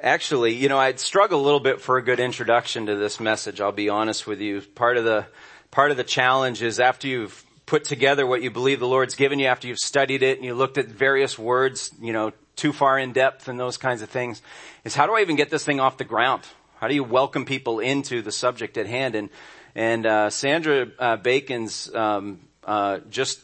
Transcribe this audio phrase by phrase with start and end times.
[0.00, 3.60] Actually, you know, I'd struggle a little bit for a good introduction to this message.
[3.60, 4.60] I'll be honest with you.
[4.60, 5.26] Part of the,
[5.70, 9.38] part of the challenge is after you've put together what you believe the Lord's given
[9.38, 12.98] you, after you've studied it and you looked at various words, you know, too far
[12.98, 14.40] in depth and those kinds of things,
[14.84, 16.42] is how do I even get this thing off the ground?
[16.76, 19.14] How do you welcome people into the subject at hand?
[19.14, 19.30] And,
[19.74, 23.40] and, uh, Sandra, uh, Bacon's, um, uh, just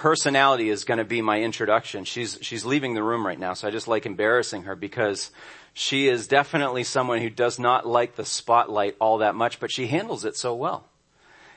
[0.00, 2.04] personality is going to be my introduction.
[2.04, 5.30] She's, she's leaving the room right now, so I just like embarrassing her because
[5.74, 9.88] she is definitely someone who does not like the spotlight all that much, but she
[9.88, 10.86] handles it so well.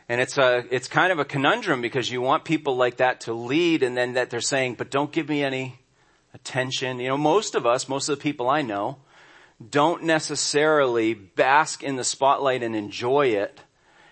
[0.09, 3.33] And it's a, it's kind of a conundrum because you want people like that to
[3.33, 5.79] lead and then that they're saying, but don't give me any
[6.33, 6.99] attention.
[6.99, 8.97] You know, most of us, most of the people I know,
[9.69, 13.61] don't necessarily bask in the spotlight and enjoy it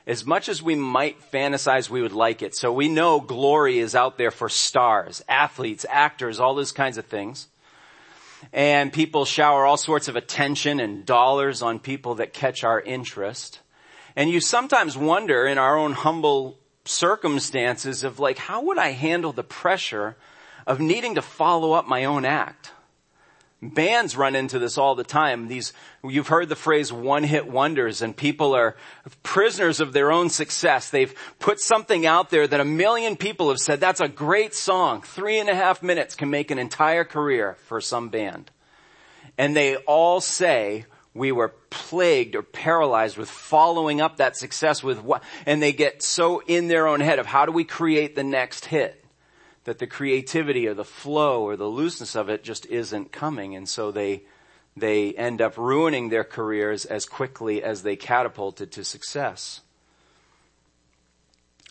[0.08, 2.56] as much as we might fantasize we would like it.
[2.56, 7.06] So we know glory is out there for stars, athletes, actors, all those kinds of
[7.06, 7.48] things
[8.54, 13.60] and people shower all sorts of attention and dollars on people that catch our interest.
[14.16, 19.32] And you sometimes wonder in our own humble circumstances of like, how would I handle
[19.32, 20.18] the pressure
[20.68, 22.72] of needing to follow up my own act?
[23.64, 25.48] Bands run into this all the time.
[25.48, 25.74] These,
[26.04, 28.76] you've heard the phrase one hit wonders and people are
[29.22, 30.90] prisoners of their own success.
[30.90, 35.04] They've put something out there that a million people have said, that's a great song.
[35.04, 38.50] Three and a half minutes can make an entire career for some band.
[39.38, 45.04] And they all say, we were plagued or paralyzed with following up that success with
[45.04, 48.24] what, and they get so in their own head of how do we create the
[48.24, 49.01] next hit?
[49.64, 53.56] That the creativity or the flow or the looseness of it just isn't coming.
[53.56, 54.24] And so they,
[54.76, 59.62] they end up ruining their careers as quickly as they catapulted to success.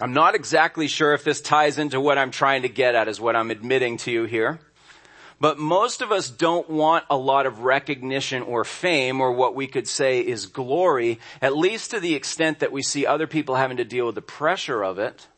[0.00, 3.20] I'm not exactly sure if this ties into what I'm trying to get at is
[3.20, 4.60] what I'm admitting to you here.
[5.40, 9.66] But most of us don't want a lot of recognition or fame or what we
[9.66, 13.78] could say is glory, at least to the extent that we see other people having
[13.78, 15.28] to deal with the pressure of it.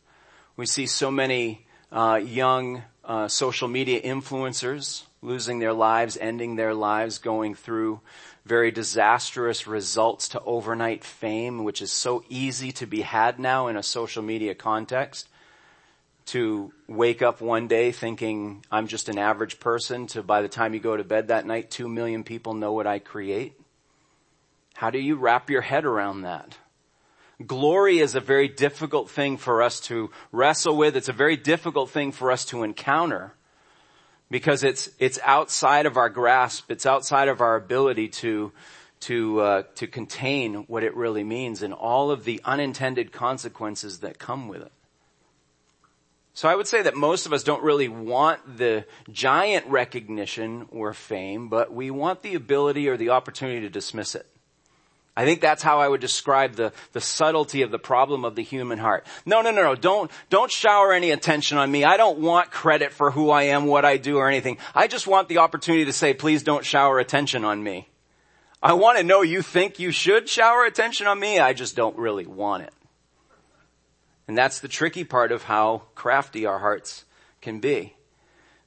[0.56, 6.74] We see so many uh, young uh, social media influencers losing their lives, ending their
[6.74, 8.00] lives, going through
[8.44, 13.76] very disastrous results to overnight fame, which is so easy to be had now in
[13.76, 15.28] a social media context.
[16.26, 20.72] To wake up one day thinking I'm just an average person to by the time
[20.72, 23.54] you go to bed that night, two million people know what I create.
[24.74, 26.56] How do you wrap your head around that?
[27.46, 30.96] Glory is a very difficult thing for us to wrestle with.
[30.96, 33.34] It's a very difficult thing for us to encounter
[34.30, 36.70] because it's, it's outside of our grasp.
[36.70, 38.52] It's outside of our ability to,
[39.00, 44.18] to, uh, to contain what it really means and all of the unintended consequences that
[44.18, 44.72] come with it.
[46.34, 50.94] So I would say that most of us don't really want the giant recognition or
[50.94, 54.26] fame, but we want the ability or the opportunity to dismiss it.
[55.14, 58.42] I think that's how I would describe the, the subtlety of the problem of the
[58.42, 59.06] human heart.
[59.26, 59.74] No, no, no, no.
[59.74, 61.84] Don't, don't shower any attention on me.
[61.84, 64.56] I don't want credit for who I am, what I do, or anything.
[64.74, 67.88] I just want the opportunity to say, please don't shower attention on me.
[68.62, 71.38] I want to know you think you should shower attention on me.
[71.38, 72.72] I just don't really want it.
[74.26, 77.04] And that's the tricky part of how crafty our hearts
[77.42, 77.96] can be.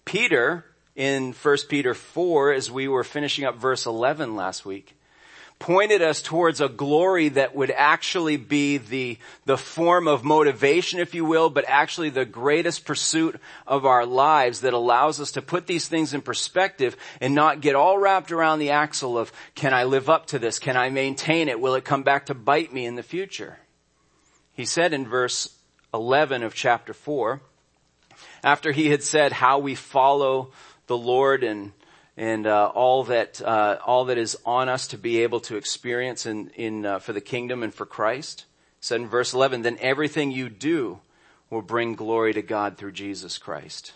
[0.03, 4.94] Peter, in 1 Peter 4, as we were finishing up verse 11 last week,
[5.59, 11.15] pointed us towards a glory that would actually be the, the form of motivation, if
[11.15, 15.65] you will, but actually the greatest pursuit of our lives that allows us to put
[15.65, 19.85] these things in perspective and not get all wrapped around the axle of, can I
[19.85, 20.59] live up to this?
[20.59, 21.59] Can I maintain it?
[21.59, 23.57] Will it come back to bite me in the future?
[24.53, 25.57] He said in verse
[25.93, 27.41] 11 of chapter 4,
[28.43, 30.51] after he had said how we follow
[30.87, 31.71] the Lord and
[32.17, 36.25] and uh, all that uh, all that is on us to be able to experience
[36.25, 38.45] in in uh, for the kingdom and for Christ.
[38.79, 40.99] said in verse 11, then everything you do
[41.49, 43.93] will bring glory to God through Jesus Christ.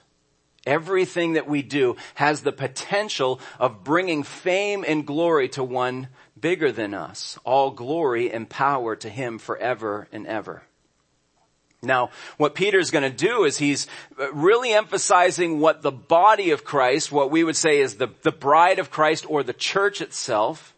[0.65, 6.71] Everything that we do has the potential of bringing fame and glory to one bigger
[6.71, 7.39] than us.
[7.43, 10.63] All glory and power to Him forever and ever.
[11.81, 13.87] Now, what Peter's going to do is he's
[14.19, 18.33] uh, really emphasizing what the body of Christ, what we would say is the, the
[18.33, 20.73] bride of Christ or the church itself,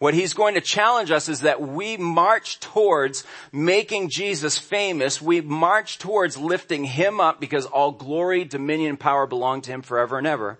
[0.00, 5.20] what he's going to challenge us is that we march towards making Jesus famous.
[5.20, 9.82] We march towards lifting him up because all glory, dominion, and power belong to him
[9.82, 10.58] forever and ever.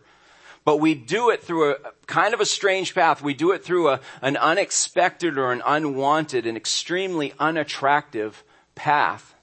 [0.66, 1.76] But we do it through a
[2.06, 3.22] kind of a strange path.
[3.22, 8.44] We do it through a, an unexpected or an unwanted and extremely unattractive
[8.74, 9.34] path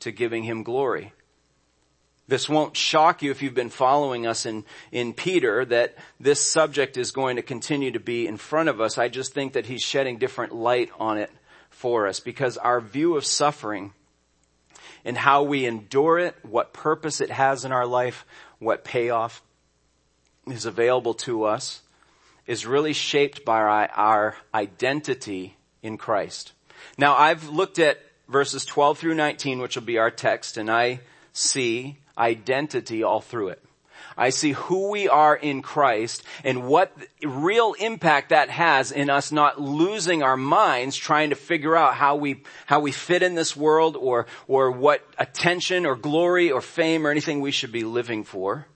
[0.00, 1.12] to giving him glory.
[2.28, 6.96] This won't shock you if you've been following us in, in Peter that this subject
[6.96, 8.96] is going to continue to be in front of us.
[8.96, 11.30] I just think that he's shedding different light on it
[11.68, 13.92] for us because our view of suffering
[15.04, 18.24] and how we endure it, what purpose it has in our life,
[18.60, 19.42] what payoff
[20.46, 21.82] is available to us
[22.46, 26.52] is really shaped by our, our identity in Christ.
[26.96, 31.00] Now I've looked at verses 12 through 19, which will be our text, and I
[31.32, 33.62] see identity all through it.
[34.16, 36.92] I see who we are in Christ and what
[37.22, 42.16] real impact that has in us not losing our minds trying to figure out how
[42.16, 47.06] we, how we fit in this world or, or what attention or glory or fame
[47.06, 48.66] or anything we should be living for.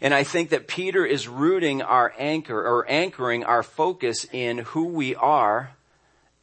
[0.00, 4.84] And I think that Peter is rooting our anchor or anchoring our focus in who
[4.84, 5.72] we are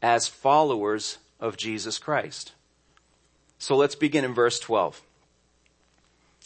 [0.01, 2.53] as followers of Jesus Christ.
[3.57, 5.01] So let's begin in verse 12.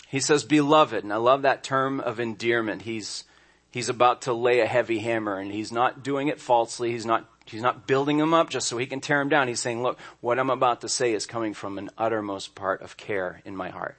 [0.10, 2.82] He says, beloved, and I love that term of endearment.
[2.84, 3.26] He's,
[3.72, 6.92] he's about to lay a heavy hammer and he's not doing it falsely.
[6.92, 9.48] He's not, he's not building him up just so he can tear him down.
[9.48, 12.98] He's saying, look, what I'm about to say is coming from an uttermost part of
[12.98, 13.98] care in my heart.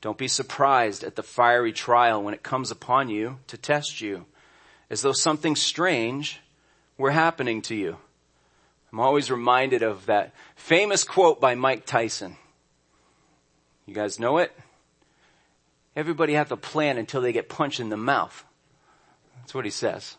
[0.00, 4.26] Don't be surprised at the fiery trial when it comes upon you to test you,
[4.90, 6.40] as though something strange
[6.96, 7.96] were happening to you.
[8.92, 12.36] I'm always reminded of that famous quote by Mike Tyson.
[13.86, 14.52] You guys know it?
[15.94, 18.44] Everybody has a plan until they get punched in the mouth.
[19.36, 20.16] That's what he says.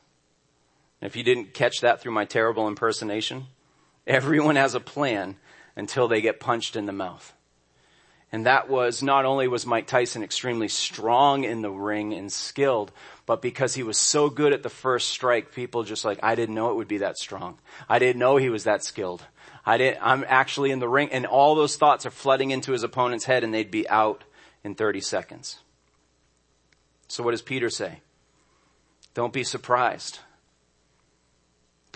[1.01, 3.45] If you didn't catch that through my terrible impersonation,
[4.06, 5.38] everyone has a plan
[5.75, 7.33] until they get punched in the mouth.
[8.31, 12.91] And that was not only was Mike Tyson extremely strong in the ring and skilled,
[13.25, 16.55] but because he was so good at the first strike, people just like, I didn't
[16.55, 17.57] know it would be that strong.
[17.87, 19.23] I didn't know he was that skilled.
[19.65, 22.83] I didn't, I'm actually in the ring and all those thoughts are flooding into his
[22.83, 24.23] opponent's head and they'd be out
[24.63, 25.59] in 30 seconds.
[27.07, 28.01] So what does Peter say?
[29.15, 30.19] Don't be surprised.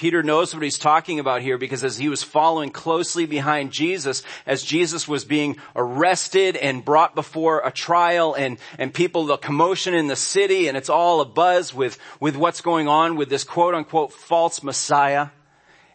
[0.03, 4.21] Peter knows what he's talking about here because as he was following closely behind Jesus,
[4.45, 9.93] as Jesus was being arrested and brought before a trial and, and people, the commotion
[9.93, 13.45] in the city and it's all a buzz with, with what's going on with this
[13.45, 15.29] quote unquote false Messiah.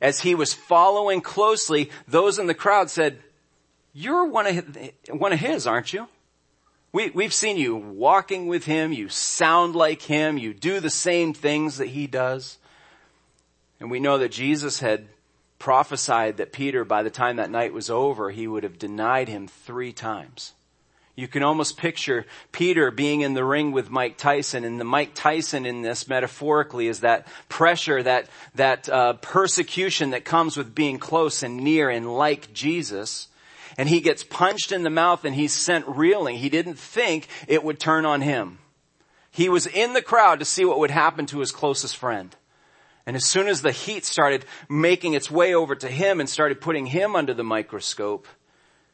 [0.01, 3.19] As he was following closely, those in the crowd said,
[3.93, 4.79] you're one of,
[5.11, 6.09] one of his, aren't you?
[6.93, 11.35] We, we've seen you walking with him, you sound like him, you do the same
[11.35, 12.57] things that he does.
[13.81, 15.07] And we know that Jesus had
[15.59, 19.49] prophesied that Peter, by the time that night was over, he would have denied him
[19.49, 20.55] three times.
[21.19, 25.15] You can almost picture Peter being in the ring with Mike Tyson, and the Mike
[25.15, 30.99] Tyson in this metaphorically is that pressure, that that uh, persecution that comes with being
[30.99, 33.27] close and near and like Jesus.
[33.77, 36.37] And he gets punched in the mouth and he's sent reeling.
[36.37, 38.59] He didn't think it would turn on him.
[39.33, 42.35] He was in the crowd to see what would happen to his closest friend.
[43.09, 46.61] And as soon as the heat started making its way over to him and started
[46.61, 48.29] putting him under the microscope,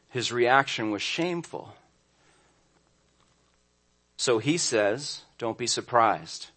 [0.07, 1.75] his reaction was shameful.
[4.15, 6.47] So he says, don't be surprised.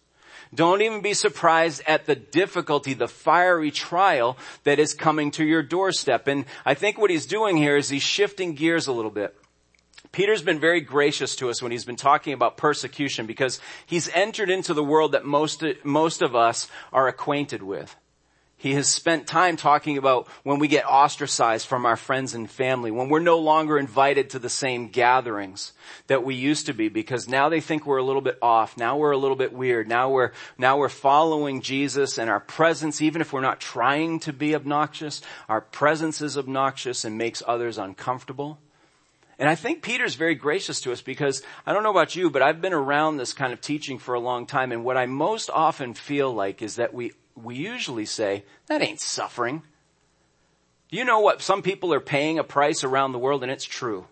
[0.55, 5.61] Don't even be surprised at the difficulty, the fiery trial that is coming to your
[5.61, 6.29] doorstep.
[6.29, 9.35] And I think what he's doing here is he's shifting gears a little bit.
[10.11, 14.49] Peter's been very gracious to us when he's been talking about persecution because he's entered
[14.49, 17.95] into the world that most, most of us are acquainted with.
[18.59, 22.91] He has spent time talking about when we get ostracized from our friends and family,
[22.91, 25.71] when we're no longer invited to the same gatherings
[26.07, 28.75] that we used to be because now they think we're a little bit off.
[28.75, 29.87] Now we're a little bit weird.
[29.87, 34.33] Now we're, now we're following Jesus and our presence, even if we're not trying to
[34.33, 38.59] be obnoxious, our presence is obnoxious and makes others uncomfortable.
[39.39, 42.41] And I think Peter's very gracious to us because I don't know about you, but
[42.41, 44.73] I've been around this kind of teaching for a long time.
[44.73, 48.99] And what I most often feel like is that we, we usually say, that ain't
[48.99, 49.63] suffering.
[50.89, 51.41] You know what?
[51.41, 54.07] Some people are paying a price around the world and it's true.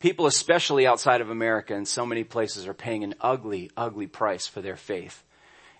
[0.00, 4.46] People, especially outside of America in so many places are paying an ugly, ugly price
[4.46, 5.24] for their faith.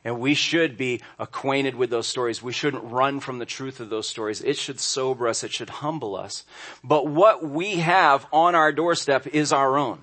[0.05, 2.43] And we should be acquainted with those stories.
[2.43, 4.41] We shouldn't run from the truth of those stories.
[4.41, 5.43] It should sober us.
[5.45, 6.45] It should humble us.
[6.85, 10.01] But what we have on our doorstep is our own.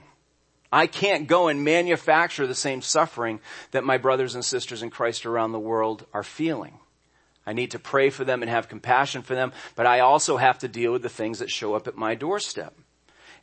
[0.72, 3.40] I can't go and manufacture the same suffering
[3.72, 6.80] that my brothers and sisters in Christ around the world are feeling.
[7.48, 10.60] I need to pray for them and have compassion for them, but I also have
[10.60, 12.74] to deal with the things that show up at my doorstep.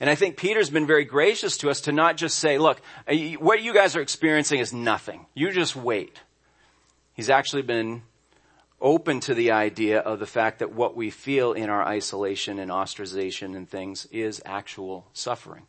[0.01, 2.83] And I think Peter's been very gracious to us to not just say, look,
[3.39, 5.27] what you guys are experiencing is nothing.
[5.33, 6.21] You just wait.
[7.15, 8.03] He's actually been
[8.81, 12.71] open to the idea of the fact that what we feel in our isolation and
[12.71, 15.67] ostracization and things is actual suffering.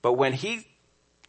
[0.00, 0.66] But when he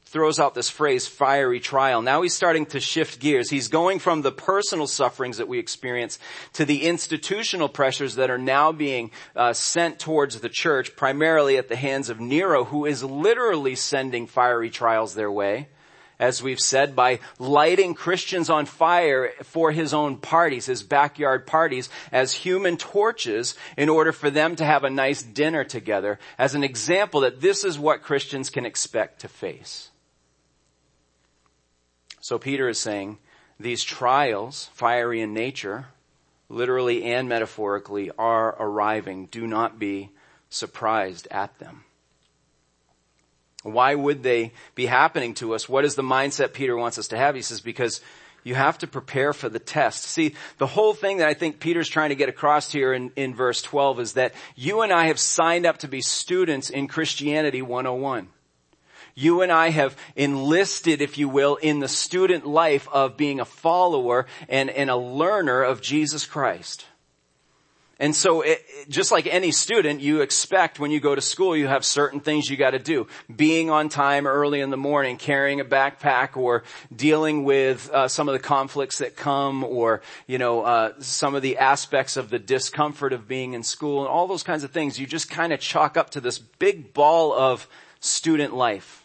[0.10, 2.02] throws out this phrase, fiery trial.
[2.02, 3.52] Now he's starting to shift gears.
[3.52, 6.18] He's going from the personal sufferings that we experience
[6.54, 11.68] to the institutional pressures that are now being uh, sent towards the church, primarily at
[11.68, 15.68] the hands of Nero, who is literally sending fiery trials their way
[16.20, 21.90] as we've said, by lighting Christians on fire for his own parties, his backyard parties,
[22.12, 26.64] as human torches in order for them to have a nice dinner together, as an
[26.64, 29.90] example that this is what Christians can expect to face.
[32.20, 33.18] So Peter is saying
[33.58, 35.88] these trials, fiery in nature,
[36.50, 39.28] literally and metaphorically, are arriving.
[39.28, 40.10] Do not be
[40.50, 41.86] surprised at them.
[43.64, 45.68] Why would they be happening to us?
[45.68, 47.36] What is the mindset Peter wants us to have?
[47.36, 48.02] He says, because
[48.44, 50.06] you have to prepare for the test.
[50.06, 53.36] See, the whole thing that I think Peter's trying to get across here in, in
[53.36, 57.62] verse 12 is that you and I have signed up to be students in Christianity
[57.62, 58.30] 101
[59.20, 63.46] you and I have enlisted, if you will, in the student life of being a
[63.46, 66.86] follower and, and a learner of Jesus Christ.
[68.02, 71.68] And so it, just like any student, you expect when you go to school, you
[71.68, 73.08] have certain things you gotta do.
[73.34, 76.64] Being on time early in the morning, carrying a backpack, or
[76.96, 81.42] dealing with uh, some of the conflicts that come, or, you know, uh, some of
[81.42, 84.98] the aspects of the discomfort of being in school, and all those kinds of things.
[84.98, 87.68] You just kind of chalk up to this big ball of
[88.00, 89.04] student life.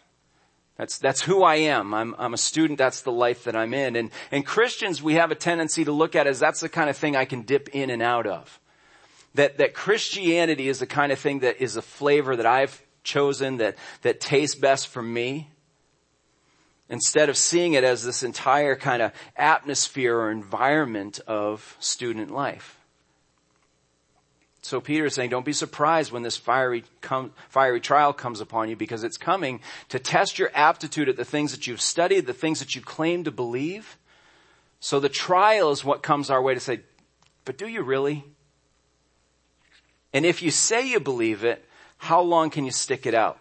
[0.77, 1.95] That's, that's who I am.
[1.95, 2.79] I'm, I'm a student.
[2.79, 3.97] That's the life that I'm in.
[3.97, 6.97] And, and Christians, we have a tendency to look at as that's the kind of
[6.97, 8.61] thing I can dip in and out of.
[9.35, 13.59] That, that Christianity is the kind of thing that is a flavor that I've chosen
[13.59, 15.51] that, that tastes best for me.
[16.89, 22.79] Instead of seeing it as this entire kind of atmosphere or environment of student life.
[24.65, 28.71] So Peter is saying, don't be surprised when this fiery, com- fiery trial comes upon
[28.71, 29.61] you because it's coming
[29.91, 33.25] to test your aptitude at the things that you've studied, the things that you claim
[33.25, 33.99] to believe.
[34.81, 36.81] So the trial is what comes our way to say,
[37.45, 38.25] but do you really?
[40.15, 41.63] And if you say you believe it,
[41.99, 43.41] how long can you stick it out?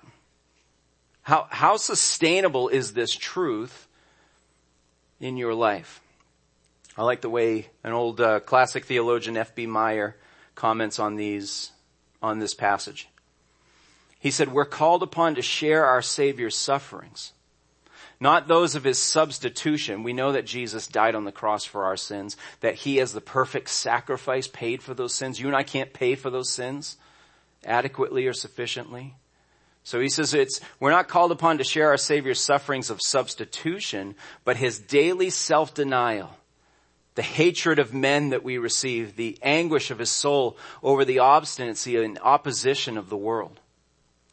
[1.21, 3.87] How, how sustainable is this truth
[5.21, 6.01] in your life?
[6.97, 9.67] I like the way an old uh, classic theologian, F.B.
[9.67, 10.17] Meyer,
[10.55, 11.71] comments on these,
[12.21, 13.07] on this passage.
[14.19, 17.33] He said, we're called upon to share our Savior's sufferings,
[18.23, 20.01] not those of His substitution.
[20.01, 23.21] We know that Jesus died on the cross for our sins, that He as the
[23.21, 25.39] perfect sacrifice paid for those sins.
[25.39, 26.97] You and I can't pay for those sins
[27.63, 29.13] adequately or sufficiently.
[29.83, 34.15] So he says it's, we're not called upon to share our Savior's sufferings of substitution,
[34.43, 36.35] but His daily self-denial
[37.15, 41.95] the hatred of men that we receive, the anguish of his soul over the obstinacy
[41.97, 43.59] and opposition of the world.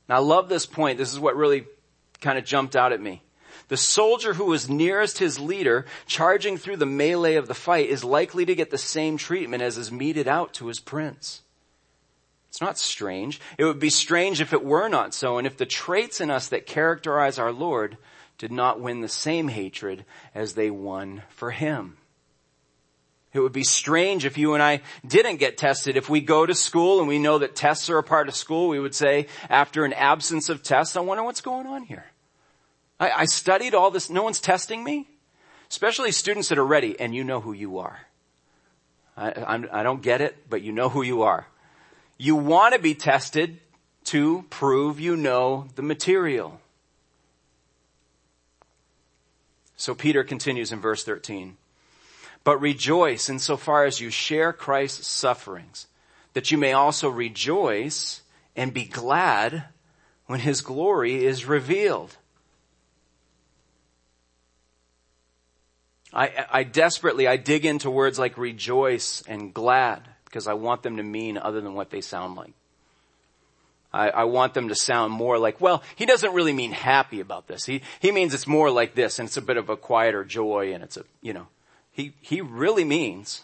[0.08, 0.98] Now I love this point.
[0.98, 1.66] This is what really
[2.20, 3.22] kind of jumped out at me.
[3.70, 8.02] The soldier who was nearest his leader, charging through the melee of the fight, is
[8.02, 11.42] likely to get the same treatment as is meted out to his prince.
[12.48, 13.40] It's not strange.
[13.58, 16.48] It would be strange if it were not so, and if the traits in us
[16.48, 17.96] that characterize our Lord
[18.38, 21.96] did not win the same hatred as they won for him.
[23.32, 25.96] It would be strange if you and I didn't get tested.
[25.96, 28.66] If we go to school and we know that tests are a part of school,
[28.66, 32.06] we would say, after an absence of tests, I wonder what's going on here.
[33.00, 34.10] I, I studied all this.
[34.10, 35.08] No one's testing me.
[35.68, 38.00] Especially students that are ready and you know who you are.
[39.16, 41.46] I, I'm, I don't get it, but you know who you are.
[42.18, 43.58] You want to be tested
[44.04, 46.60] to prove you know the material.
[49.76, 51.56] So Peter continues in verse 13
[52.44, 55.86] but rejoice insofar as you share Christ's sufferings,
[56.32, 58.22] that you may also rejoice
[58.56, 59.64] and be glad
[60.26, 62.16] when his glory is revealed.
[66.12, 70.96] I, I desperately, I dig into words like rejoice and glad because I want them
[70.96, 72.52] to mean other than what they sound like.
[73.92, 77.48] I, I, want them to sound more like, well, he doesn't really mean happy about
[77.48, 77.64] this.
[77.64, 80.72] He, he means it's more like this and it's a bit of a quieter joy
[80.72, 81.48] and it's a, you know,
[81.90, 83.42] he, he really means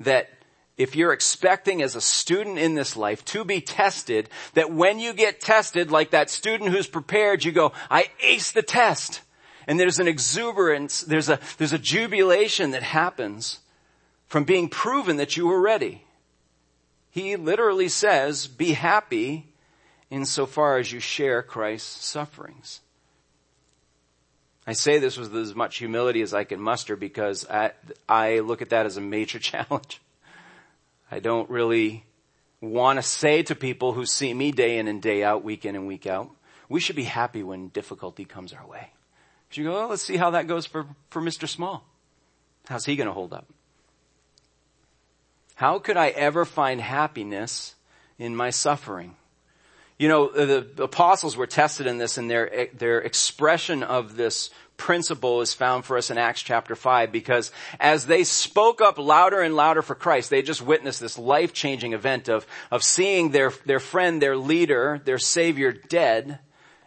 [0.00, 0.30] that
[0.78, 5.12] if you're expecting as a student in this life to be tested, that when you
[5.12, 9.22] get tested, like that student who's prepared, you go, I ace the test.
[9.66, 13.60] And there's an exuberance, there's a, there's a jubilation that happens
[14.26, 16.04] from being proven that you were ready.
[17.10, 19.46] He literally says, be happy
[20.10, 22.80] insofar as you share Christ's sufferings.
[24.66, 27.72] I say this with as much humility as I can muster because I,
[28.08, 30.00] I look at that as a major challenge.
[31.10, 32.04] I don't really
[32.60, 35.76] want to say to people who see me day in and day out, week in
[35.76, 36.30] and week out,
[36.68, 38.90] we should be happy when difficulty comes our way.
[39.56, 41.48] You go, well, let's see how that goes for, for Mr.
[41.48, 41.84] Small.
[42.68, 43.46] How's he going to hold up?
[45.54, 47.74] How could I ever find happiness
[48.18, 49.16] in my suffering?
[49.98, 55.40] You know, the, apostles were tested in this and their, their expression of this principle
[55.40, 59.56] is found for us in Acts chapter 5 because as they spoke up louder and
[59.56, 64.20] louder for Christ, they just witnessed this life-changing event of, of seeing their, their friend,
[64.20, 66.40] their leader, their savior dead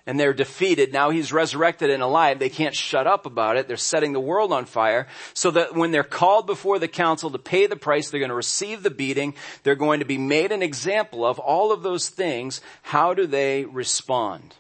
[0.09, 0.91] and they're defeated.
[0.91, 2.39] Now he's resurrected and alive.
[2.39, 3.67] They can't shut up about it.
[3.67, 7.37] They're setting the world on fire so that when they're called before the council to
[7.37, 9.35] pay the price, they're going to receive the beating.
[9.61, 12.59] They're going to be made an example of all of those things.
[12.81, 14.55] How do they respond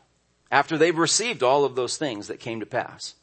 [0.51, 3.15] after they've received all of those things that came to pass?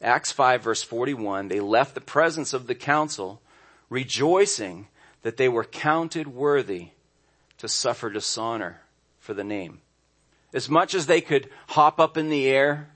[0.00, 3.42] Acts 5 verse 41, they left the presence of the council
[3.90, 4.86] rejoicing
[5.22, 6.90] that they were counted worthy
[7.58, 8.82] to suffer dishonor
[9.18, 9.80] for the name
[10.54, 12.88] as much as they could hop up in the air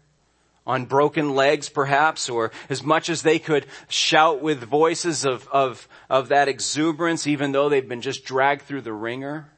[0.67, 5.88] on broken legs perhaps, or as much as they could shout with voices of, of,
[6.09, 9.50] of that exuberance even though they've been just dragged through the ringer.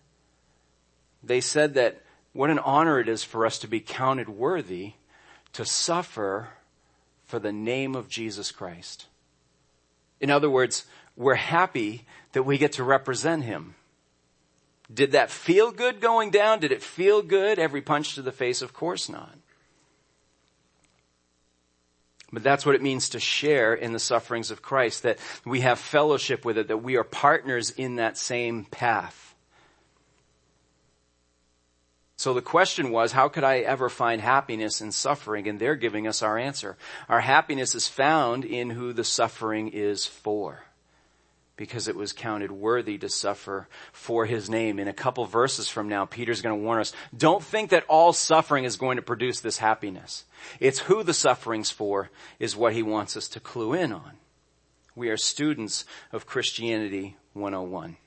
[1.23, 2.00] They said that
[2.33, 4.95] what an honor it is for us to be counted worthy
[5.52, 6.49] to suffer
[7.26, 9.07] for the name of Jesus Christ.
[10.21, 13.75] In other words, we're happy that we get to represent Him.
[14.92, 16.59] Did that feel good going down?
[16.59, 17.59] Did it feel good?
[17.59, 18.61] Every punch to the face?
[18.61, 19.37] Of course not.
[22.32, 25.78] But that's what it means to share in the sufferings of Christ, that we have
[25.78, 29.35] fellowship with it, that we are partners in that same path.
[32.16, 35.49] So the question was, how could I ever find happiness in suffering?
[35.49, 36.76] And they're giving us our answer.
[37.09, 40.62] Our happiness is found in who the suffering is for
[41.60, 44.78] because it was counted worthy to suffer for his name.
[44.78, 48.14] In a couple verses from now, Peter's going to warn us, don't think that all
[48.14, 50.24] suffering is going to produce this happiness.
[50.58, 54.12] It's who the suffering's for is what he wants us to clue in on.
[54.96, 57.98] We are students of Christianity 101.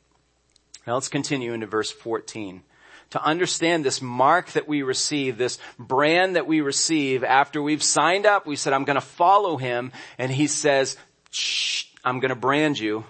[0.87, 2.63] Now let's continue into verse 14
[3.11, 8.25] to understand this mark that we receive, this brand that we receive after we've signed
[8.25, 9.91] up, we said, I'm going to follow him.
[10.17, 10.97] And he says,
[12.03, 13.05] I'm going to brand you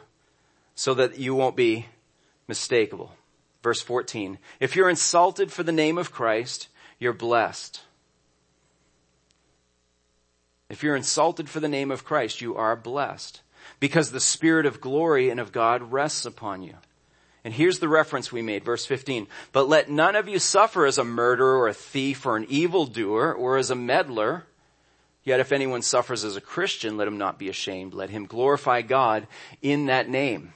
[0.75, 1.87] so that you won't be
[2.49, 3.11] mistakable.
[3.61, 4.37] Verse 14.
[4.59, 6.67] If you're insulted for the name of Christ,
[6.99, 7.81] you're blessed.
[10.69, 13.41] If you're insulted for the name of Christ, you are blessed
[13.79, 16.75] because the spirit of glory and of God rests upon you.
[17.43, 19.27] And here's the reference we made, verse 15.
[19.51, 23.33] But let none of you suffer as a murderer or a thief or an evildoer
[23.33, 24.45] or as a meddler.
[25.23, 27.93] Yet if anyone suffers as a Christian, let him not be ashamed.
[27.93, 29.27] Let him glorify God
[29.61, 30.53] in that name.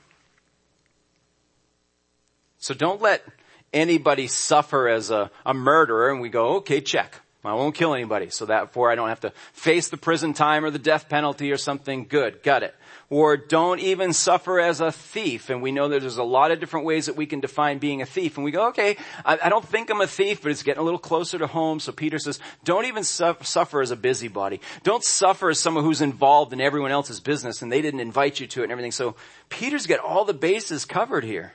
[2.68, 3.24] So don't let
[3.72, 7.22] anybody suffer as a, a murderer and we go, okay, check.
[7.46, 8.30] I won't kill anybody.
[8.30, 11.56] So therefore I don't have to face the prison time or the death penalty or
[11.56, 12.08] something.
[12.10, 12.44] Good.
[12.44, 12.76] Got it.
[13.10, 15.50] Or don't even suffer as a thief.
[15.50, 18.02] And we know that there's a lot of different ways that we can define being
[18.02, 18.36] a thief.
[18.36, 20.84] And we go, okay, I, I don't think I'm a thief, but it's getting a
[20.84, 21.80] little closer to home.
[21.80, 24.60] So Peter says, don't even su- suffer as a busybody.
[24.84, 28.48] Don't suffer as someone who's involved in everyone else's business and they didn't invite you
[28.48, 28.92] to it and everything.
[28.92, 29.16] So
[29.48, 31.54] Peter's got all the bases covered here.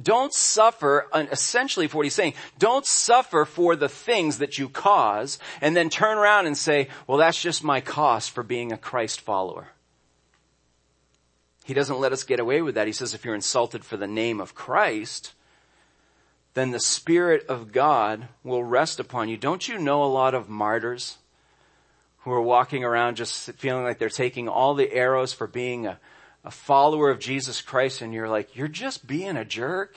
[0.00, 5.38] Don't suffer, essentially for what he's saying, don't suffer for the things that you cause
[5.60, 9.20] and then turn around and say, well that's just my cost for being a Christ
[9.20, 9.68] follower.
[11.64, 12.86] He doesn't let us get away with that.
[12.86, 15.34] He says if you're insulted for the name of Christ,
[16.54, 19.36] then the Spirit of God will rest upon you.
[19.36, 21.18] Don't you know a lot of martyrs
[22.20, 25.98] who are walking around just feeling like they're taking all the arrows for being a,
[26.44, 29.96] a follower of Jesus Christ and you're like, you're just being a jerk.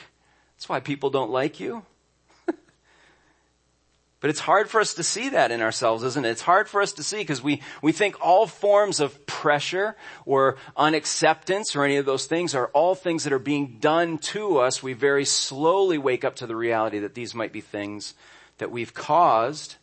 [0.55, 1.83] That's why people don't like you.
[2.45, 6.29] but it's hard for us to see that in ourselves, isn't it?
[6.29, 10.57] It's hard for us to see because we, we think all forms of pressure or
[10.77, 14.83] unacceptance or any of those things are all things that are being done to us.
[14.83, 18.13] We very slowly wake up to the reality that these might be things
[18.59, 19.75] that we've caused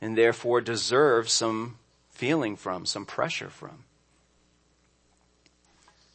[0.00, 1.76] and therefore deserve some
[2.10, 3.84] feeling from, some pressure from.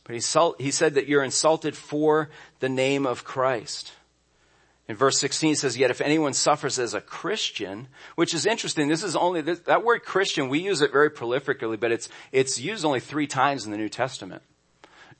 [0.03, 0.21] But he,
[0.59, 3.93] he said that you're insulted for the name of Christ.
[4.87, 8.89] In verse 16 he says, yet if anyone suffers as a Christian, which is interesting,
[8.89, 12.59] this is only, this, that word Christian, we use it very prolifically, but it's, it's
[12.59, 14.41] used only three times in the New Testament.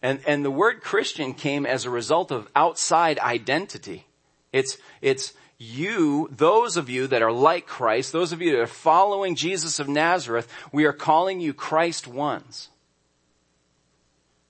[0.02, 4.06] And, and the word Christian came as a result of outside identity.
[4.52, 8.68] It's, it's you, those of you that are like Christ, those of you that are
[8.68, 12.68] following Jesus of Nazareth, we are calling you Christ ones.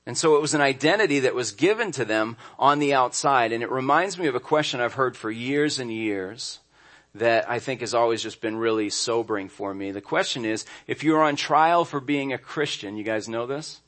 [0.06, 3.52] And so it was an identity that was given to them on the outside.
[3.52, 6.60] And it reminds me of a question I've heard for years and years
[7.16, 9.92] that I think has always just been really sobering for me.
[9.92, 13.82] The question is, if you're on trial for being a Christian, you guys know this?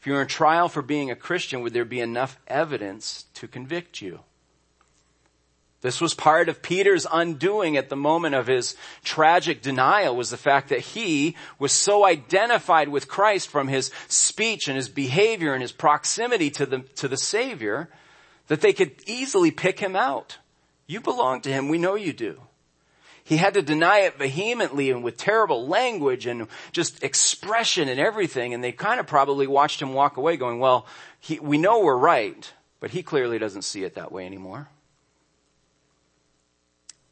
[0.00, 4.00] If you're on trial for being a Christian, would there be enough evidence to convict
[4.00, 4.20] you?
[5.80, 10.36] This was part of Peter's undoing at the moment of his tragic denial was the
[10.36, 15.62] fact that he was so identified with Christ from his speech and his behavior and
[15.62, 17.88] his proximity to the, to the Savior
[18.48, 20.38] that they could easily pick him out.
[20.88, 21.68] You belong to him.
[21.68, 22.40] We know you do.
[23.22, 28.52] He had to deny it vehemently and with terrible language and just expression and everything.
[28.52, 30.86] And they kind of probably watched him walk away going, well,
[31.20, 34.68] he, we know we're right, but he clearly doesn't see it that way anymore.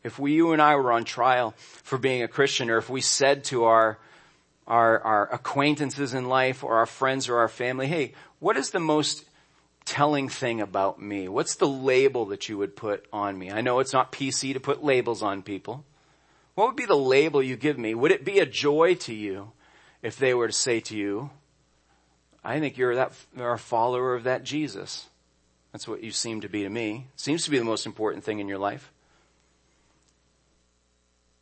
[0.07, 3.01] If we, you and I were on trial for being a Christian, or if we
[3.01, 3.99] said to our,
[4.64, 8.79] our, our acquaintances in life or our friends or our family, hey, what is the
[8.79, 9.25] most
[9.85, 11.27] telling thing about me?
[11.27, 13.51] What's the label that you would put on me?
[13.51, 15.85] I know it's not PC to put labels on people.
[16.55, 17.92] What would be the label you give me?
[17.97, 19.51] Would it be a joy to you
[20.03, 21.31] if they were to say to you,
[22.45, 25.09] I think you're that, you're a follower of that Jesus.
[25.73, 27.09] That's what you seem to be to me.
[27.16, 28.92] Seems to be the most important thing in your life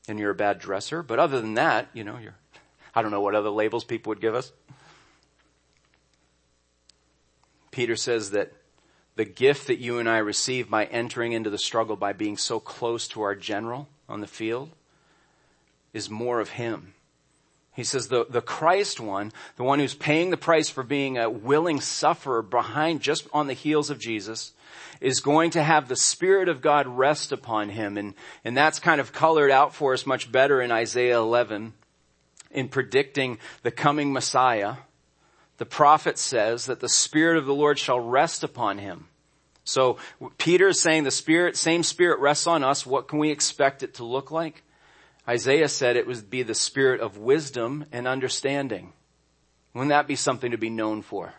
[0.08, 1.02] and you're a bad dresser.
[1.02, 2.36] But other than that, you know, you're,
[2.94, 4.52] I don't know what other labels people would give us.
[7.70, 8.52] Peter says that
[9.16, 12.60] the gift that you and I receive by entering into the struggle by being so
[12.60, 14.70] close to our general on the field
[15.92, 16.93] is more of him.
[17.74, 21.28] He says the, the Christ one, the one who's paying the price for being a
[21.28, 24.52] willing sufferer behind just on the heels of Jesus,
[25.00, 27.98] is going to have the Spirit of God rest upon him.
[27.98, 31.72] And, and that's kind of colored out for us much better in Isaiah 11
[32.52, 34.76] in predicting the coming Messiah.
[35.58, 39.08] The prophet says that the Spirit of the Lord shall rest upon him.
[39.64, 39.98] So
[40.38, 42.86] Peter is saying the Spirit, same Spirit rests on us.
[42.86, 44.62] What can we expect it to look like?
[45.28, 48.92] Isaiah said it would be the Spirit of wisdom and understanding.
[49.72, 51.34] Wouldn't that be something to be known for?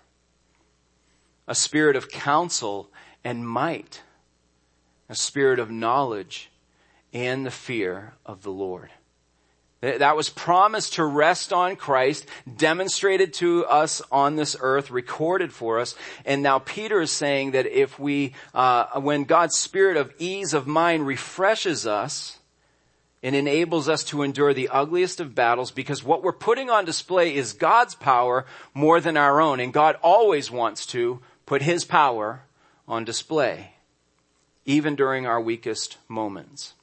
[1.48, 2.90] A spirit of counsel
[3.24, 4.02] and might,
[5.08, 6.52] a spirit of knowledge
[7.14, 8.90] and the fear of the Lord.
[9.82, 12.26] That was promised to rest on Christ,
[12.58, 15.94] demonstrated to us on this earth, recorded for us.
[16.26, 20.66] And now Peter is saying that if we, uh, when God's spirit of ease of
[20.66, 22.40] mind refreshes us
[23.26, 27.36] and enables us to endure the ugliest of battles, because what we're putting on display
[27.36, 29.60] is God's power more than our own.
[29.60, 32.44] And God always wants to put His power
[32.88, 33.72] on display,
[34.64, 36.76] even during our weakest moments.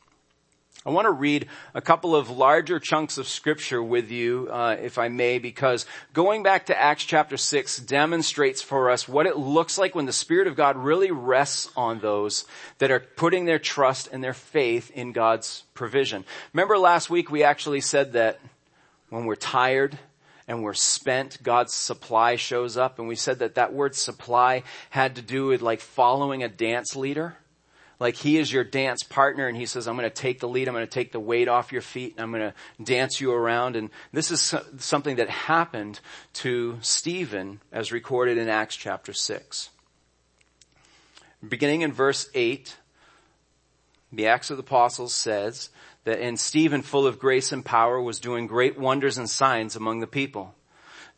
[0.84, 4.98] I want to read a couple of larger chunks of scripture with you, uh, if
[4.98, 9.78] I may, because going back to Acts chapter 6 demonstrates for us what it looks
[9.78, 12.46] like when the Spirit of God really rests on those
[12.78, 16.24] that are putting their trust and their faith in God's provision.
[16.52, 18.40] Remember last week we actually said that
[19.08, 19.96] when we're tired,
[20.48, 22.98] and we're spent, God's supply shows up.
[22.98, 26.96] And we said that that word supply had to do with like following a dance
[26.96, 27.36] leader.
[28.02, 30.66] Like he is your dance partner and he says, I'm going to take the lead.
[30.66, 33.32] I'm going to take the weight off your feet and I'm going to dance you
[33.32, 33.76] around.
[33.76, 36.00] And this is something that happened
[36.32, 39.70] to Stephen as recorded in Acts chapter 6.
[41.48, 42.76] Beginning in verse 8,
[44.12, 45.70] the Acts of the Apostles says,
[46.02, 50.00] that and Stephen full of grace and power was doing great wonders and signs among
[50.00, 50.56] the people.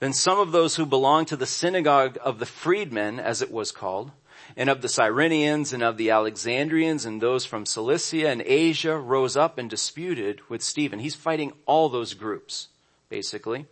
[0.01, 3.73] Then some of those who belonged to the synagogue of the freedmen, as it was
[3.73, 4.11] called,
[4.57, 9.37] and of the Cyrenians and of the Alexandrians and those from Cilicia and Asia rose
[9.37, 11.01] up and disputed with Stephen.
[11.01, 12.69] He's fighting all those groups,
[13.09, 13.67] basically.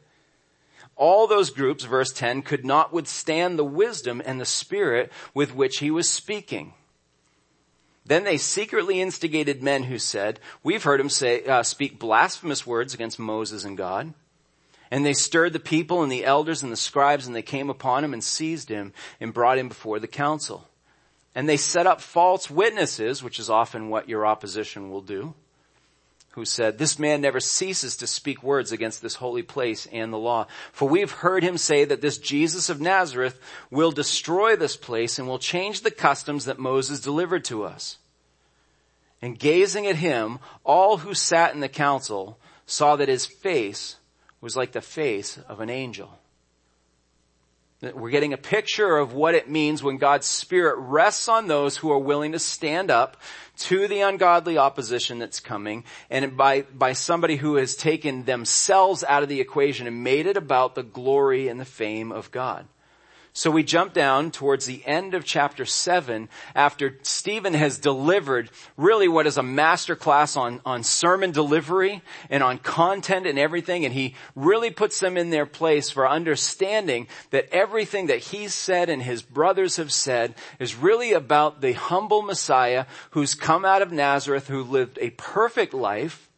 [0.96, 5.78] All those groups, verse 10, could not withstand the wisdom and the spirit with which
[5.78, 6.74] he was speaking.
[8.04, 12.92] Then they secretly instigated men who said, we've heard him say, uh, speak blasphemous words
[12.92, 14.12] against Moses and God.
[14.90, 18.04] And they stirred the people and the elders and the scribes and they came upon
[18.04, 20.68] him and seized him and brought him before the council.
[21.34, 25.34] And they set up false witnesses, which is often what your opposition will do,
[26.32, 30.18] who said, this man never ceases to speak words against this holy place and the
[30.18, 30.46] law.
[30.72, 33.40] For we've heard him say that this Jesus of Nazareth
[33.70, 37.98] will destroy this place and will change the customs that Moses delivered to us.
[39.20, 43.96] And gazing at him, all who sat in the council saw that his face
[44.40, 46.18] was like the face of an angel.
[47.82, 51.90] We're getting a picture of what it means when God's Spirit rests on those who
[51.90, 53.16] are willing to stand up
[53.58, 59.24] to the ungodly opposition that's coming and by, by somebody who has taken themselves out
[59.24, 62.68] of the equation and made it about the glory and the fame of God.
[63.34, 69.08] So we jump down towards the end of chapter 7 after Stephen has delivered really
[69.08, 73.86] what is a masterclass on, on sermon delivery and on content and everything.
[73.86, 78.90] And he really puts them in their place for understanding that everything that he's said
[78.90, 83.90] and his brothers have said is really about the humble Messiah who's come out of
[83.90, 86.28] Nazareth, who lived a perfect life,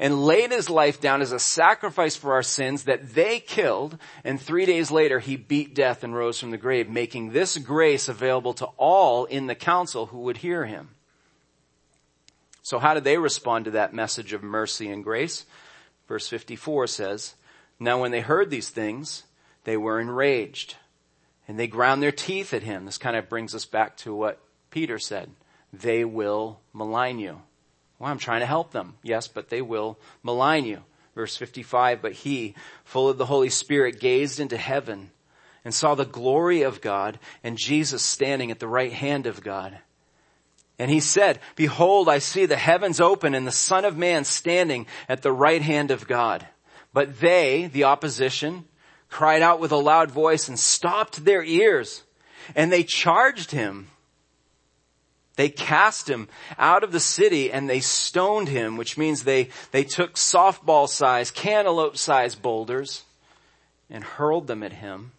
[0.00, 3.98] and laid his life down as a sacrifice for our sins that they killed.
[4.24, 8.08] And three days later, he beat death and rose from the grave, making this grace
[8.08, 10.88] available to all in the council who would hear him.
[12.62, 15.44] So how did they respond to that message of mercy and grace?
[16.08, 17.34] Verse 54 says,
[17.78, 19.24] Now when they heard these things,
[19.64, 20.76] they were enraged
[21.46, 22.86] and they ground their teeth at him.
[22.86, 25.30] This kind of brings us back to what Peter said.
[25.74, 27.42] They will malign you.
[28.00, 28.94] Well, I'm trying to help them.
[29.02, 30.82] Yes, but they will malign you.
[31.14, 35.10] Verse 55, but he, full of the Holy Spirit, gazed into heaven
[35.64, 39.78] and saw the glory of God and Jesus standing at the right hand of God.
[40.78, 44.86] And he said, behold, I see the heavens open and the son of man standing
[45.08, 46.46] at the right hand of God.
[46.94, 48.64] But they, the opposition,
[49.10, 52.02] cried out with a loud voice and stopped their ears
[52.54, 53.88] and they charged him
[55.40, 59.84] they cast him out of the city and they stoned him, which means they, they
[59.84, 63.04] took softball size, cantaloupe size boulders
[63.88, 65.12] and hurled them at him.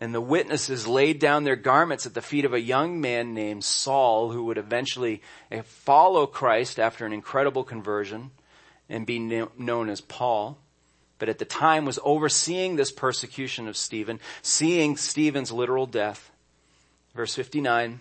[0.00, 3.64] And the witnesses laid down their garments at the feet of a young man named
[3.64, 5.20] Saul who would eventually
[5.52, 8.30] eh, follow Christ after an incredible conversion
[8.88, 10.56] and be known as Paul.
[11.18, 16.30] But at the time was overseeing this persecution of Stephen, seeing Stephen's literal death.
[17.14, 18.00] Verse 59.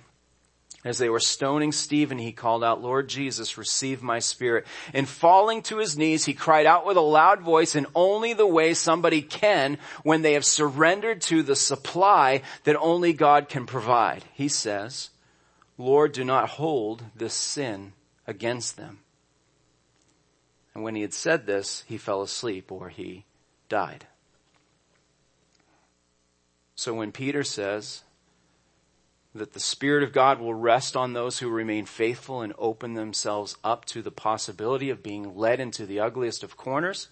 [0.87, 4.65] As they were stoning Stephen, he called out, Lord Jesus, receive my spirit.
[4.93, 8.47] And falling to his knees, he cried out with a loud voice in only the
[8.47, 14.23] way somebody can when they have surrendered to the supply that only God can provide.
[14.33, 15.09] He says,
[15.77, 17.91] Lord, do not hold this sin
[18.25, 18.99] against them.
[20.73, 23.25] And when he had said this, he fell asleep or he
[23.67, 24.05] died.
[26.75, 28.03] So when Peter says,
[29.37, 33.55] that the Spirit of God will rest on those who remain faithful and open themselves
[33.63, 37.07] up to the possibility of being led into the ugliest of corners,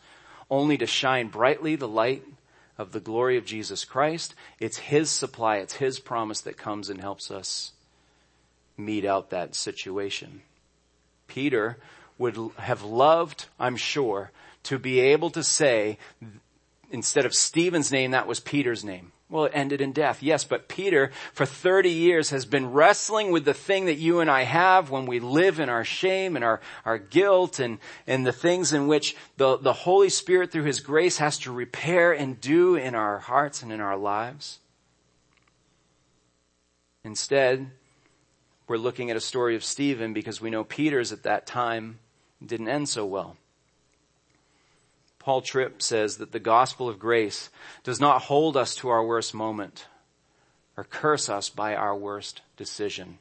[0.50, 2.24] only to shine brightly the light
[2.78, 4.36] of the glory of Jesus Christ.
[4.60, 7.72] It's His supply, it's His promise that comes and helps us
[8.78, 10.42] meet out that situation.
[11.28, 11.78] Peter
[12.18, 14.32] would have loved, I'm sure,
[14.64, 15.98] to be able to say,
[16.92, 19.12] instead of Stephen's name, that was Peter's name.
[19.36, 20.24] Well, it ended in death.
[20.24, 24.32] Yes, but Peter, for 30 years, has been wrestling with the thing that you and
[24.32, 28.32] I have when we live in our shame and our, our guilt and, and the
[28.32, 32.78] things in which the, the Holy Spirit through His grace has to repair and do
[32.78, 34.60] in our hearts and in our lives.
[37.04, 37.72] Instead,
[38.70, 42.00] we're looking at a story of Stephen because we know Peter's at that time
[42.42, 43.36] didn't end so well.
[45.26, 47.50] Paul Tripp says that the gospel of grace
[47.84, 49.88] does not hold us to our worst moment
[50.78, 53.18] or curse us by our worst decision.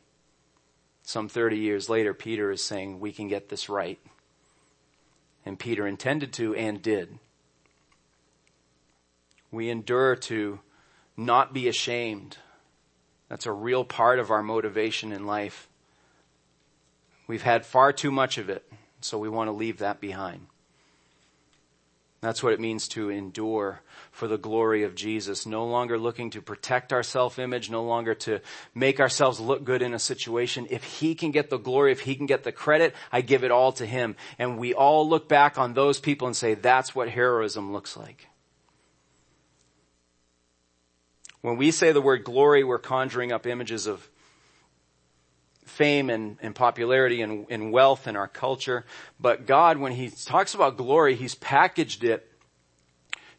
[1.02, 3.98] Some 30 years later, Peter is saying we can get this right.
[5.46, 7.18] And Peter intended to and did.
[9.50, 10.60] We endure to
[11.16, 12.36] not be ashamed.
[13.30, 15.68] That's a real part of our motivation in life.
[17.26, 20.48] We've had far too much of it, so we want to leave that behind.
[22.24, 25.44] That's what it means to endure for the glory of Jesus.
[25.44, 28.40] No longer looking to protect our self-image, no longer to
[28.74, 30.66] make ourselves look good in a situation.
[30.70, 33.50] If He can get the glory, if He can get the credit, I give it
[33.50, 34.16] all to Him.
[34.38, 38.26] And we all look back on those people and say, that's what heroism looks like.
[41.42, 44.08] When we say the word glory, we're conjuring up images of
[45.74, 48.84] fame and, and popularity and, and wealth in our culture.
[49.20, 52.30] But God, when He talks about glory, He's packaged it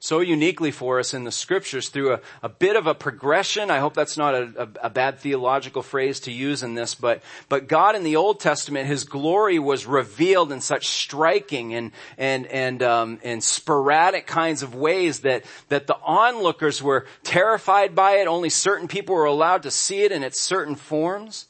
[0.06, 3.72] so uniquely for us in the scriptures through a, a bit of a progression.
[3.72, 7.24] I hope that's not a, a, a, bad theological phrase to use in this, but,
[7.50, 12.46] but God in the Old Testament, His glory was revealed in such striking and, and,
[12.48, 18.28] and, um, and sporadic kinds of ways that, that the onlookers were terrified by it.
[18.28, 21.48] Only certain people were allowed to see it in its certain forms.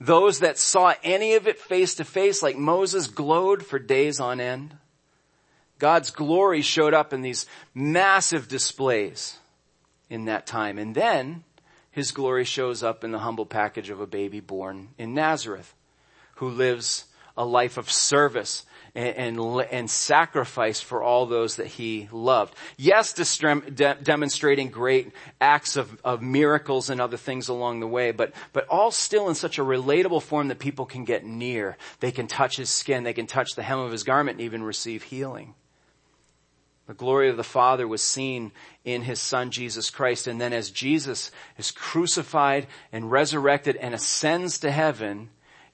[0.00, 4.40] Those that saw any of it face to face, like Moses, glowed for days on
[4.40, 4.76] end.
[5.78, 9.38] God's glory showed up in these massive displays
[10.08, 10.78] in that time.
[10.78, 11.44] And then
[11.90, 15.74] his glory shows up in the humble package of a baby born in Nazareth
[16.36, 17.06] who lives
[17.36, 18.64] a life of service
[18.98, 22.54] and, and, and sacrifice for all those that he loved.
[22.76, 28.32] Yes, de- demonstrating great acts of, of miracles and other things along the way, but,
[28.52, 31.76] but all still in such a relatable form that people can get near.
[32.00, 34.64] They can touch his skin, they can touch the hem of his garment and even
[34.64, 35.54] receive healing.
[36.88, 38.50] The glory of the Father was seen
[38.82, 40.26] in His Son Jesus Christ.
[40.26, 45.28] And then as Jesus is crucified and resurrected and ascends to heaven,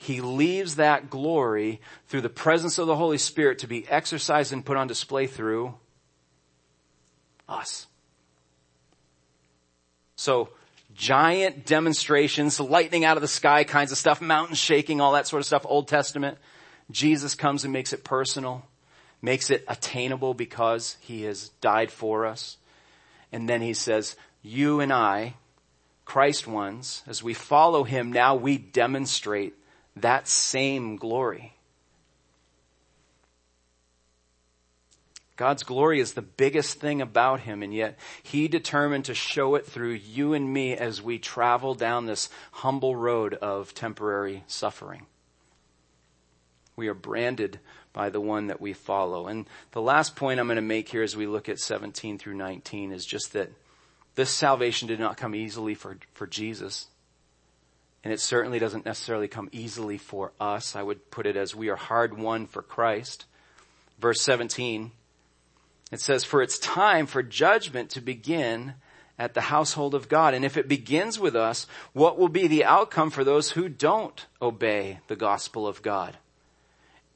[0.05, 4.65] He leaves that glory through the presence of the Holy Spirit to be exercised and
[4.65, 5.75] put on display through
[7.49, 7.87] us.
[10.17, 10.51] So,
[10.95, 15.41] giant demonstrations, lightning out of the sky kinds of stuff, mountains shaking, all that sort
[15.41, 16.39] of stuff, Old Testament.
[16.91, 18.65] Jesus comes and makes it personal
[19.25, 22.59] makes it attainable because he has died for us.
[23.33, 25.35] And then he says, you and I,
[26.05, 29.55] Christ ones, as we follow him, now we demonstrate
[29.97, 31.55] that same glory.
[35.37, 39.67] God's glory is the biggest thing about him, and yet he determined to show it
[39.67, 45.07] through you and me as we travel down this humble road of temporary suffering.
[46.77, 47.59] We are branded
[47.93, 49.27] by the one that we follow.
[49.27, 52.35] And the last point I'm going to make here as we look at 17 through
[52.35, 53.51] 19 is just that
[54.17, 56.87] this salvation did not come easily for, for Jesus.
[58.05, 60.77] And it certainly doesn't necessarily come easily for us.
[60.77, 63.25] I would put it as we are hard won for Christ.
[63.99, 64.91] Verse 17,
[65.91, 68.75] it says, for it's time for judgment to begin
[69.19, 70.35] at the household of God.
[70.35, 74.27] And if it begins with us, what will be the outcome for those who don't
[74.43, 76.19] obey the gospel of God?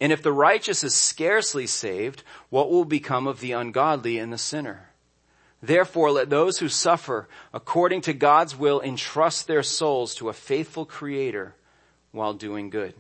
[0.00, 4.38] And if the righteous is scarcely saved, what will become of the ungodly and the
[4.38, 4.87] sinner?
[5.62, 10.84] Therefore, let those who suffer according to God's will entrust their souls to a faithful
[10.84, 11.54] creator
[12.12, 12.94] while doing good.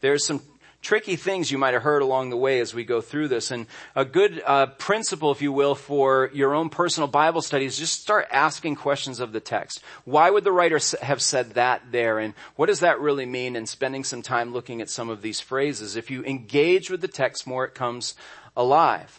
[0.00, 0.40] There's some
[0.86, 3.50] tricky things you might have heard along the way as we go through this.
[3.50, 7.76] And a good uh, principle, if you will, for your own personal Bible study is
[7.76, 9.82] just start asking questions of the text.
[10.04, 12.20] Why would the writer have said that there?
[12.20, 13.56] And what does that really mean?
[13.56, 15.96] And spending some time looking at some of these phrases.
[15.96, 18.14] If you engage with the text more, it comes
[18.56, 19.18] alive.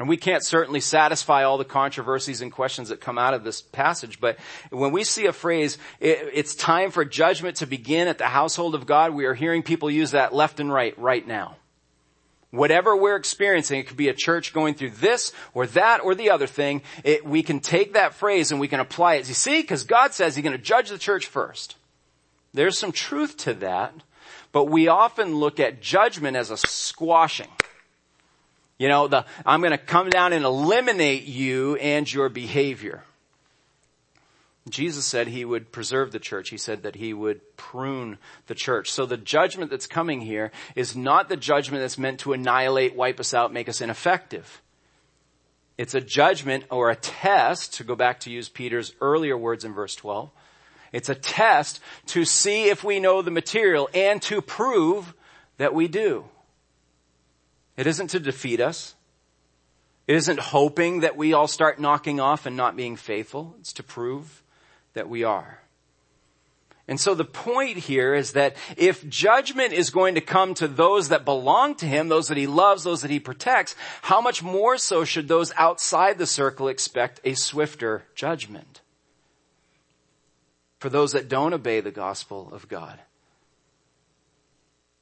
[0.00, 3.60] And we can't certainly satisfy all the controversies and questions that come out of this
[3.60, 4.38] passage, but
[4.70, 8.74] when we see a phrase, it, it's time for judgment to begin at the household
[8.74, 11.56] of God, we are hearing people use that left and right right now.
[12.50, 16.30] Whatever we're experiencing, it could be a church going through this or that or the
[16.30, 19.28] other thing, it, we can take that phrase and we can apply it.
[19.28, 21.76] You see, because God says He's going to judge the church first.
[22.54, 23.92] There's some truth to that,
[24.50, 27.48] but we often look at judgment as a squashing.
[28.80, 33.04] You know, the, I'm going to come down and eliminate you and your behavior.
[34.70, 36.48] Jesus said he would preserve the church.
[36.48, 38.16] He said that he would prune
[38.46, 38.90] the church.
[38.90, 43.20] So the judgment that's coming here is not the judgment that's meant to annihilate, wipe
[43.20, 44.62] us out, make us ineffective.
[45.76, 49.74] It's a judgment or a test, to go back to use Peter's earlier words in
[49.74, 50.30] verse 12.
[50.90, 55.12] It's a test to see if we know the material and to prove
[55.58, 56.24] that we do.
[57.80, 58.94] It isn't to defeat us.
[60.06, 63.56] It isn't hoping that we all start knocking off and not being faithful.
[63.58, 64.42] It's to prove
[64.92, 65.60] that we are.
[66.86, 71.08] And so the point here is that if judgment is going to come to those
[71.08, 74.76] that belong to him, those that he loves, those that he protects, how much more
[74.76, 78.82] so should those outside the circle expect a swifter judgment?
[80.80, 83.00] For those that don't obey the gospel of God.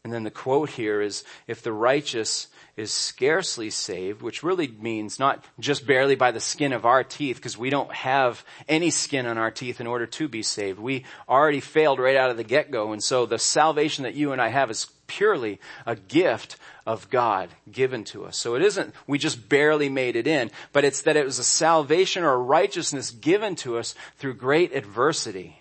[0.04, 5.18] And then the quote here is, if the righteous is scarcely saved, which really means
[5.18, 9.26] not just barely by the skin of our teeth, because we don't have any skin
[9.26, 10.78] on our teeth in order to be saved.
[10.78, 12.92] We already failed right out of the get-go.
[12.92, 17.48] And so the salvation that you and I have is purely a gift of God
[17.70, 18.38] given to us.
[18.38, 21.44] So it isn't, we just barely made it in, but it's that it was a
[21.44, 25.60] salvation or a righteousness given to us through great adversity.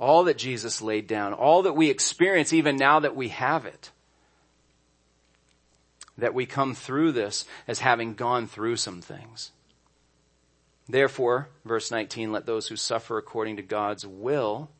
[0.00, 3.90] All that Jesus laid down, all that we experience even now that we have it
[6.18, 9.52] that we come through this as having gone through some things.
[10.88, 14.70] Therefore, verse 19, let those who suffer according to God's will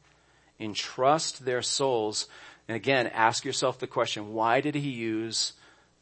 [0.58, 2.26] entrust their souls.
[2.66, 5.52] And again, ask yourself the question, why did he use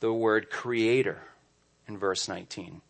[0.00, 1.20] the word creator
[1.86, 2.80] in verse 19?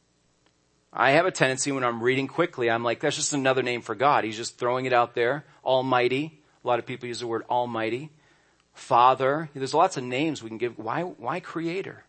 [0.92, 3.94] I have a tendency when I'm reading quickly, I'm like, that's just another name for
[3.94, 4.24] God.
[4.24, 5.44] He's just throwing it out there.
[5.64, 6.40] Almighty.
[6.64, 8.11] A lot of people use the word Almighty.
[8.72, 9.51] Father.
[9.55, 10.78] There's lots of names we can give.
[10.78, 12.05] Why, why creator?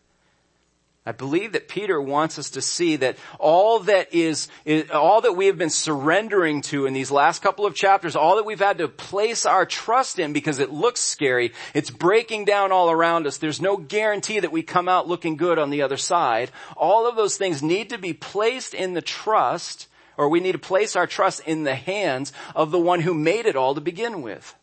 [1.07, 4.49] I believe that Peter wants us to see that all that is,
[4.93, 8.45] all that we have been surrendering to in these last couple of chapters, all that
[8.45, 12.91] we've had to place our trust in because it looks scary, it's breaking down all
[12.91, 13.37] around us.
[13.37, 16.51] There's no guarantee that we come out looking good on the other side.
[16.75, 19.87] All of those things need to be placed in the trust,
[20.17, 23.45] or we need to place our trust in the hands of the one who made
[23.45, 24.55] it all to begin with.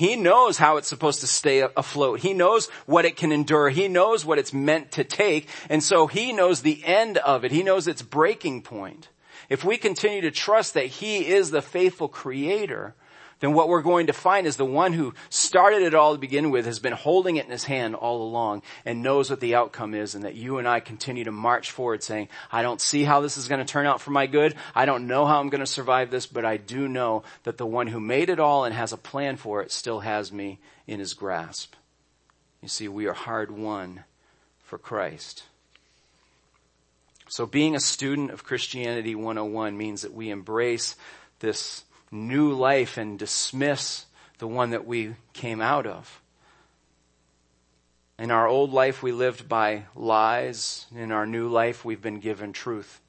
[0.00, 2.20] He knows how it's supposed to stay afloat.
[2.20, 3.68] He knows what it can endure.
[3.68, 5.46] He knows what it's meant to take.
[5.68, 7.52] And so he knows the end of it.
[7.52, 9.10] He knows its breaking point.
[9.50, 12.94] If we continue to trust that he is the faithful creator,
[13.40, 16.50] then what we're going to find is the one who started it all to begin
[16.50, 19.94] with has been holding it in his hand all along and knows what the outcome
[19.94, 23.22] is and that you and I continue to march forward saying, I don't see how
[23.22, 24.54] this is going to turn out for my good.
[24.74, 27.66] I don't know how I'm going to survive this, but I do know that the
[27.66, 31.00] one who made it all and has a plan for it still has me in
[31.00, 31.74] his grasp.
[32.60, 34.04] You see, we are hard won
[34.62, 35.44] for Christ.
[37.26, 40.96] So being a student of Christianity 101 means that we embrace
[41.38, 44.06] this new life and dismiss
[44.38, 46.20] the one that we came out of.
[48.18, 50.86] In our old life, we lived by lies.
[50.94, 53.00] In our new life, we've been given truth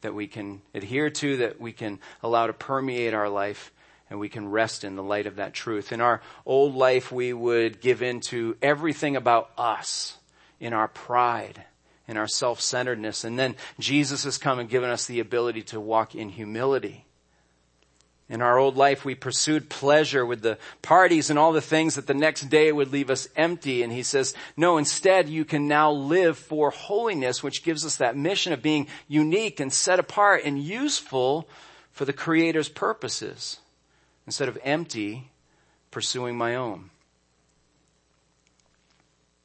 [0.00, 3.72] that we can adhere to, that we can allow to permeate our life,
[4.10, 5.90] and we can rest in the light of that truth.
[5.90, 10.18] In our old life, we would give in to everything about us
[10.60, 11.64] in our pride,
[12.06, 13.24] in our self-centeredness.
[13.24, 17.06] And then Jesus has come and given us the ability to walk in humility
[18.28, 22.06] in our old life, we pursued pleasure with the parties and all the things that
[22.06, 23.82] the next day would leave us empty.
[23.82, 28.16] And he says, no, instead you can now live for holiness, which gives us that
[28.16, 31.48] mission of being unique and set apart and useful
[31.90, 33.60] for the Creator's purposes
[34.26, 35.30] instead of empty
[35.90, 36.90] pursuing my own.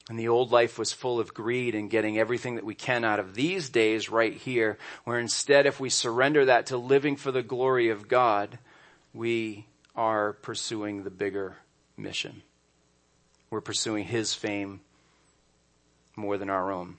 [0.09, 3.21] And the old life was full of greed and getting everything that we can out
[3.21, 7.41] of these days right here, where instead if we surrender that to living for the
[7.41, 8.59] glory of God,
[9.14, 11.57] we are pursuing the bigger
[11.97, 12.41] mission.
[13.49, 14.82] We're pursuing His fame
[16.16, 16.97] more than our own.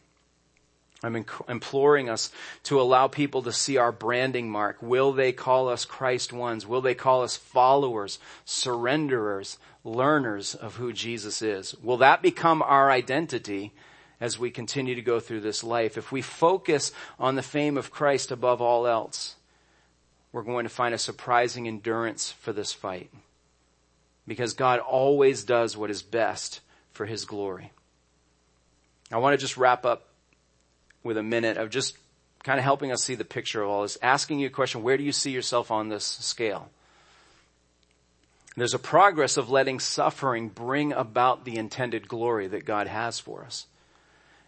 [1.02, 2.32] I'm inc- imploring us
[2.64, 4.78] to allow people to see our branding mark.
[4.80, 6.66] Will they call us Christ ones?
[6.66, 11.74] Will they call us followers, surrenderers, learners of who Jesus is?
[11.82, 13.72] Will that become our identity
[14.20, 15.98] as we continue to go through this life?
[15.98, 19.36] If we focus on the fame of Christ above all else,
[20.34, 23.08] we're going to find a surprising endurance for this fight.
[24.26, 26.60] Because God always does what is best
[26.90, 27.70] for His glory.
[29.12, 30.08] I want to just wrap up
[31.04, 31.96] with a minute of just
[32.42, 34.96] kind of helping us see the picture of all this, asking you a question, where
[34.96, 36.68] do you see yourself on this scale?
[38.56, 43.44] There's a progress of letting suffering bring about the intended glory that God has for
[43.44, 43.66] us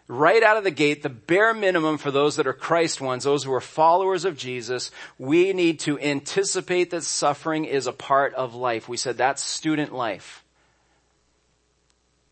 [0.07, 3.43] right out of the gate, the bare minimum for those that are Christ ones, those
[3.43, 8.55] who are followers of Jesus, we need to anticipate that suffering is a part of
[8.55, 8.87] life.
[8.87, 10.43] We said that's student life.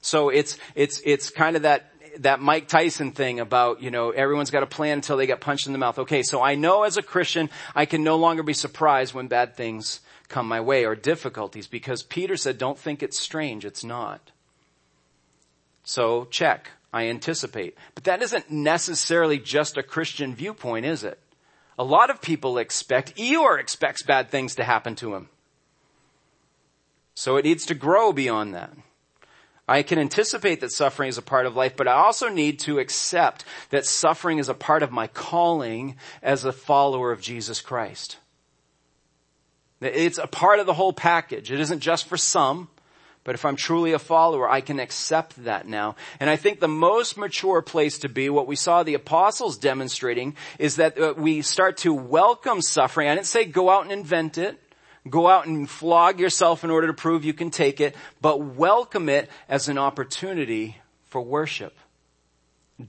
[0.02, 4.52] So it's, it's, it's kind of that, that Mike Tyson thing about, you know, everyone's
[4.52, 6.00] got a plan until they get punched in the mouth.
[6.00, 9.56] Okay, so I know as a Christian, I can no longer be surprised when bad
[9.56, 10.00] things
[10.30, 13.66] come my way or difficulties because Peter said, don't think it's strange.
[13.66, 14.32] It's not.
[15.84, 16.72] So check.
[16.96, 17.78] I anticipate.
[17.94, 21.20] But that isn't necessarily just a Christian viewpoint, is it?
[21.78, 25.28] A lot of people expect, Eeyore expects bad things to happen to him.
[27.14, 28.72] So it needs to grow beyond that.
[29.68, 32.80] I can anticipate that suffering is a part of life, but I also need to
[32.80, 38.20] accept that suffering is a part of my calling as a follower of Jesus Christ.
[39.82, 41.52] It's a part of the whole package.
[41.52, 42.70] It isn't just for some.
[43.26, 45.96] But if I'm truly a follower, I can accept that now.
[46.20, 50.36] And I think the most mature place to be, what we saw the apostles demonstrating,
[50.60, 53.10] is that uh, we start to welcome suffering.
[53.10, 54.62] I didn't say go out and invent it.
[55.10, 59.10] Go out and flog yourself in order to prove you can take it, but welcome
[59.10, 61.76] it as an opportunity for worship.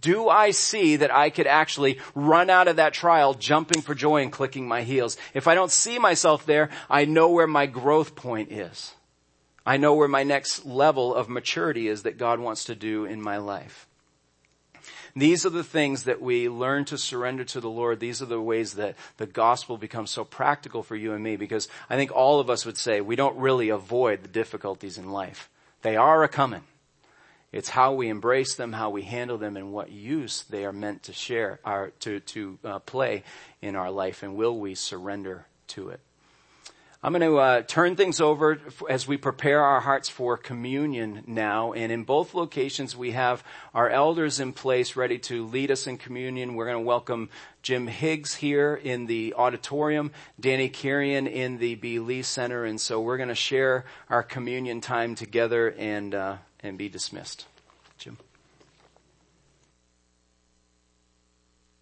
[0.01, 4.23] Do I see that I could actually run out of that trial jumping for joy
[4.23, 5.17] and clicking my heels?
[5.33, 8.96] If I don't see myself there, I know where my growth point is.
[9.67, 13.21] I know where my next level of maturity is that God wants to do in
[13.21, 13.89] my life.
[15.17, 17.99] These are the things that we learn to surrender to the Lord.
[17.99, 21.69] These are the ways that the gospel becomes so practical for you and me because
[21.89, 25.49] I think all of us would say we don't really avoid the difficulties in life.
[25.83, 26.65] They are a coming.
[27.51, 31.05] It's how we embrace them, how we handle them, and what use they are meant
[31.05, 33.23] to share, or to, to uh, play
[33.63, 36.01] in our life, and will we surrender to it?
[37.07, 38.59] I'm going to uh, turn things over
[38.91, 41.73] as we prepare our hearts for communion now.
[41.73, 45.99] And in both locations, we have our elders in place ready to lead us in
[45.99, 46.57] communion.
[46.57, 47.29] We're going to welcome
[47.63, 52.01] Jim Higgs here in the auditorium, Danny Kirian in the B.
[52.01, 52.65] Lee Center.
[52.65, 57.47] And so we're going to share our communion time together and, uh, and be dismissed.
[57.99, 58.19] Jim.